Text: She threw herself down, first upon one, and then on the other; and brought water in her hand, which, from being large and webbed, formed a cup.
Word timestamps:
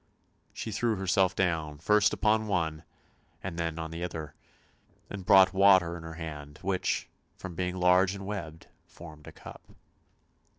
She 0.51 0.71
threw 0.71 0.95
herself 0.95 1.35
down, 1.35 1.77
first 1.77 2.11
upon 2.11 2.47
one, 2.47 2.83
and 3.43 3.59
then 3.59 3.77
on 3.77 3.91
the 3.91 4.03
other; 4.03 4.33
and 5.11 5.23
brought 5.27 5.53
water 5.53 5.95
in 5.95 6.01
her 6.01 6.15
hand, 6.15 6.57
which, 6.63 7.07
from 7.37 7.53
being 7.53 7.75
large 7.77 8.15
and 8.15 8.25
webbed, 8.25 8.65
formed 8.87 9.27
a 9.27 9.31
cup. 9.31 9.61